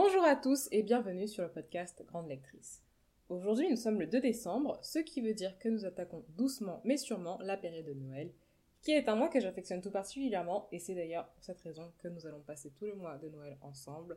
[0.00, 2.84] Bonjour à tous et bienvenue sur le podcast Grande Lectrice.
[3.28, 6.96] Aujourd'hui nous sommes le 2 décembre, ce qui veut dire que nous attaquons doucement mais
[6.96, 8.32] sûrement la période de Noël,
[8.80, 12.06] qui est un mois que j'affectionne tout particulièrement et c'est d'ailleurs pour cette raison que
[12.06, 14.16] nous allons passer tout le mois de Noël ensemble,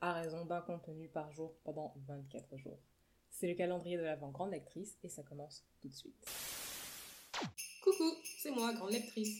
[0.00, 2.80] à raison d'un contenu par jour pendant 24 jours.
[3.30, 6.26] C'est le calendrier de l'avant Grande Lectrice et ça commence tout de suite.
[7.84, 9.38] Coucou, c'est moi, Grande Lectrice.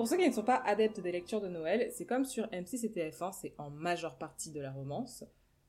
[0.00, 2.86] Pour ceux qui ne sont pas adeptes des lectures de Noël, c'est comme sur M6
[2.86, 5.24] et TF1, c'est en majeure partie de la romance.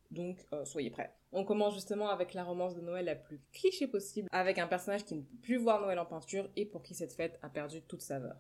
[0.10, 1.14] Donc euh, soyez prêts.
[1.34, 5.04] On commence justement avec la romance de Noël la plus cliché possible, avec un personnage
[5.04, 7.82] qui ne peut plus voir Noël en peinture et pour qui cette fête a perdu
[7.82, 8.38] toute saveur.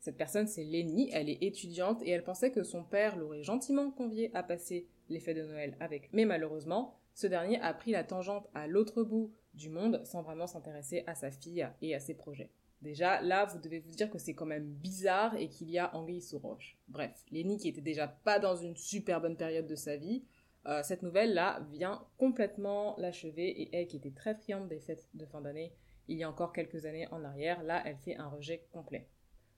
[0.00, 3.90] Cette personne, c'est Lenny, elle est étudiante et elle pensait que son père l'aurait gentiment
[3.90, 6.08] conviée à passer les fêtes de Noël avec.
[6.14, 10.46] Mais malheureusement, ce dernier a pris la tangente à l'autre bout du monde sans vraiment
[10.46, 12.50] s'intéresser à sa fille et à ses projets.
[12.82, 15.94] Déjà, là, vous devez vous dire que c'est quand même bizarre et qu'il y a
[15.96, 16.76] anguille sous roche.
[16.88, 20.24] Bref, Lenny qui était déjà pas dans une super bonne période de sa vie,
[20.66, 25.24] euh, cette nouvelle-là vient complètement l'achever et elle qui était très friande des fêtes de
[25.24, 25.72] fin d'année
[26.08, 29.06] il y a encore quelques années en arrière, là, elle fait un rejet complet.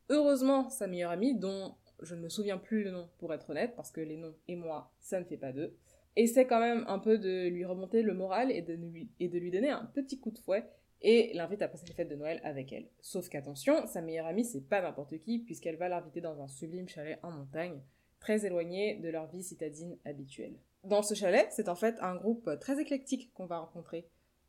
[0.09, 3.75] Heureusement, sa meilleure amie, dont je ne me souviens plus le nom pour être honnête,
[3.77, 5.77] parce que les noms et moi, ça ne fait pas deux,
[6.17, 9.39] essaie quand même un peu de lui remonter le moral et de lui, et de
[9.39, 10.69] lui donner un petit coup de fouet
[11.03, 12.89] et l'invite à passer les fêtes de Noël avec elle.
[13.01, 16.89] Sauf qu'attention, sa meilleure amie, c'est pas n'importe qui, puisqu'elle va l'inviter dans un sublime
[16.89, 17.81] chalet en montagne,
[18.19, 20.59] très éloigné de leur vie citadine habituelle.
[20.85, 24.09] Dans ce chalet, c'est en fait un groupe très éclectique qu'on va rencontrer,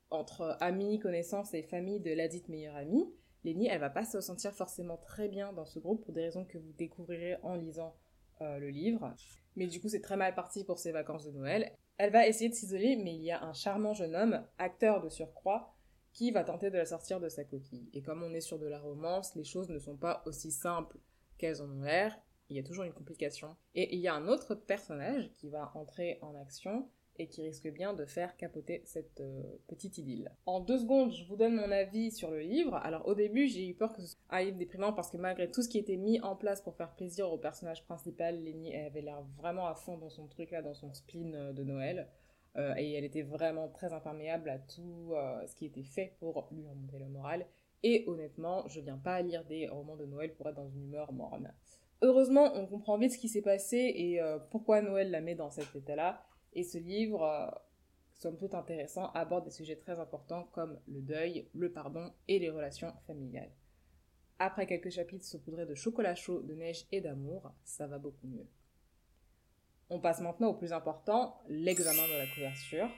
[0.09, 3.05] entre amis, connaissances et famille de ladite meilleure amie.
[3.43, 6.45] Lénie, elle va pas se sentir forcément très bien dans ce groupe pour des raisons
[6.45, 7.95] que vous découvrirez en lisant
[8.41, 9.13] euh, le livre.
[9.55, 11.71] Mais du coup, c'est très mal parti pour ses vacances de Noël.
[11.97, 15.09] Elle va essayer de s'isoler, mais il y a un charmant jeune homme, acteur de
[15.09, 15.75] surcroît,
[16.13, 17.89] qui va tenter de la sortir de sa coquille.
[17.93, 20.97] Et comme on est sur de la romance, les choses ne sont pas aussi simples
[21.37, 22.17] qu'elles en ont l'air,
[22.49, 23.55] il y a toujours une complication.
[23.75, 27.71] Et il y a un autre personnage qui va entrer en action et qui risque
[27.71, 30.31] bien de faire capoter cette euh, petite idylle.
[30.45, 32.75] En deux secondes, je vous donne mon avis sur le livre.
[32.75, 35.49] Alors au début, j'ai eu peur que ce soit un livre déprimant parce que malgré
[35.49, 39.01] tout ce qui était mis en place pour faire plaisir au personnage principal, Lenny avait
[39.01, 42.07] l'air vraiment à fond dans son truc là, dans son spleen euh, de Noël.
[42.57, 46.49] Euh, et elle était vraiment très imperméable à tout euh, ce qui était fait pour
[46.51, 47.45] lui remonter le moral.
[47.83, 51.13] Et honnêtement, je viens pas lire des romans de Noël pour être dans une humeur
[51.13, 51.53] morne.
[52.01, 55.49] Heureusement, on comprend vite ce qui s'est passé et euh, pourquoi Noël la met dans
[55.49, 56.23] cet état-là.
[56.53, 57.25] Et ce livre,
[58.13, 62.49] somme toute intéressant, aborde des sujets très importants comme le deuil, le pardon et les
[62.49, 63.51] relations familiales.
[64.39, 68.47] Après quelques chapitres saupoudrés de chocolat chaud, de neige et d'amour, ça va beaucoup mieux.
[69.93, 72.89] On passe maintenant au plus important, l'examen de la couverture.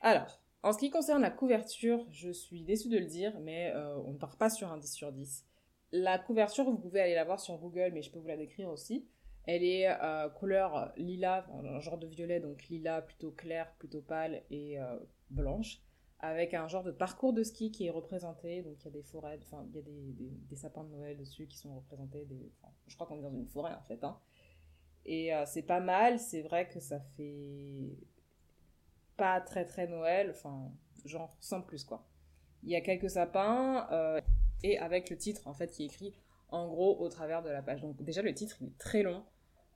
[0.00, 3.98] Alors, en ce qui concerne la couverture, je suis déçue de le dire, mais euh,
[4.04, 5.44] on ne part pas sur un 10 sur 10.
[5.90, 8.68] La couverture, vous pouvez aller la voir sur Google, mais je peux vous la décrire
[8.68, 9.08] aussi.
[9.44, 14.44] Elle est euh, couleur lilas, un genre de violet, donc lilas plutôt clair, plutôt pâle
[14.52, 15.82] et euh, blanche,
[16.20, 18.62] avec un genre de parcours de ski qui est représenté.
[18.62, 21.48] Donc il y a des forêts, enfin il y a des, sapins de Noël dessus
[21.48, 22.24] qui sont représentés.
[22.86, 24.04] je crois qu'on est dans une forêt en fait.
[24.04, 24.16] Hein.
[25.06, 27.96] Et euh, c'est pas mal, c'est vrai que ça fait
[29.16, 30.70] pas très très Noël, enfin,
[31.04, 32.06] genre sans plus quoi.
[32.62, 34.20] Il y a quelques sapins, euh,
[34.62, 36.14] et avec le titre en fait qui est écrit
[36.50, 37.80] en gros au travers de la page.
[37.80, 39.24] Donc déjà le titre il est très long,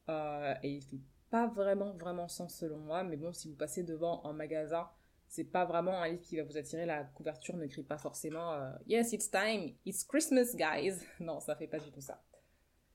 [0.08, 3.82] euh, et il fait pas vraiment vraiment sens selon moi, mais bon, si vous passez
[3.82, 4.88] devant en magasin,
[5.26, 6.86] c'est pas vraiment un livre qui va vous attirer.
[6.86, 8.56] La couverture ne crie pas forcément
[8.86, 10.98] Yes, it's time, it's Christmas, guys.
[11.18, 12.22] Non, ça fait pas du tout ça.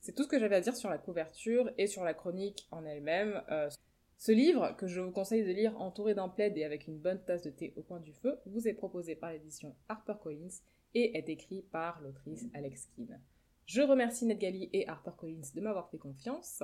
[0.01, 2.85] C'est tout ce que j'avais à dire sur la couverture et sur la chronique en
[2.85, 3.43] elle-même.
[3.51, 3.69] Euh,
[4.17, 7.23] ce livre, que je vous conseille de lire entouré d'un plaid et avec une bonne
[7.23, 10.59] tasse de thé au coin du feu, vous est proposé par l'édition HarperCollins
[10.93, 13.21] et est écrit par l'autrice Alex Keane.
[13.65, 16.63] Je remercie Nedgali et HarperCollins de m'avoir fait confiance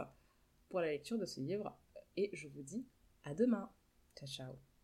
[0.70, 1.78] pour la lecture de ce livre
[2.18, 2.86] et je vous dis
[3.24, 3.70] à demain.
[4.18, 4.75] Ciao ciao